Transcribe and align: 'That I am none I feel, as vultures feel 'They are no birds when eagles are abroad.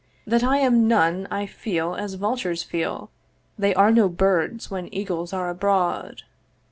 'That 0.25 0.43
I 0.43 0.57
am 0.57 0.87
none 0.87 1.27
I 1.29 1.45
feel, 1.45 1.93
as 1.93 2.15
vultures 2.15 2.63
feel 2.63 3.11
'They 3.59 3.75
are 3.75 3.91
no 3.91 4.09
birds 4.09 4.71
when 4.71 4.91
eagles 4.91 5.31
are 5.31 5.47
abroad. 5.47 6.23